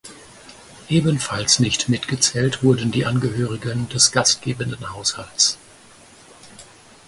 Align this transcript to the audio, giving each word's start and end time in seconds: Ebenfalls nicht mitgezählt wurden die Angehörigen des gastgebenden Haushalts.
Ebenfalls 0.89 1.59
nicht 1.59 1.87
mitgezählt 1.87 2.63
wurden 2.63 2.89
die 2.91 3.05
Angehörigen 3.05 3.87
des 3.89 4.11
gastgebenden 4.11 4.93
Haushalts. 4.95 5.59